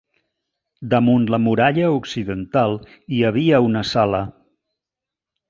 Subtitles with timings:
[0.93, 2.75] Damunt la muralla occidental
[3.17, 4.25] hi havia una sala.